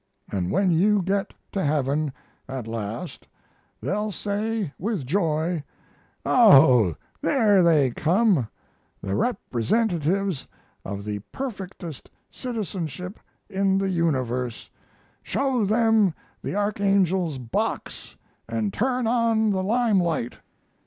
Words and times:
And 0.31 0.49
when 0.49 0.71
you 0.71 1.03
get 1.03 1.31
to 1.51 1.63
heaven 1.63 2.11
at 2.47 2.65
last 2.67 3.27
they'll 3.81 4.11
say 4.11 4.73
with 4.79 5.05
joy, 5.05 5.63
"Oh, 6.25 6.95
there 7.21 7.61
they 7.61 7.91
come, 7.91 8.47
the 8.99 9.13
representatives 9.13 10.47
of 10.83 11.03
the 11.05 11.19
perfectest 11.31 12.09
citizenship 12.31 13.19
in 13.47 13.77
the 13.77 13.89
universe 13.89 14.71
show 15.21 15.65
them 15.65 16.15
the 16.41 16.55
archangel's 16.55 17.37
box 17.37 18.15
and 18.49 18.73
turn 18.73 19.05
on 19.05 19.51
the 19.51 19.61
limelight!" 19.61 20.39